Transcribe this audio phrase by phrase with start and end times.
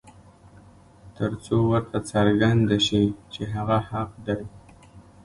[1.15, 3.03] تر څو ورته څرګنده شي
[3.33, 4.37] چې هغه حق دى.